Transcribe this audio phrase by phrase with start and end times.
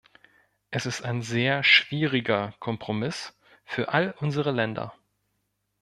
[0.71, 4.95] Es ist ein sehr schwieriger Kompromiss für all unsere Länder.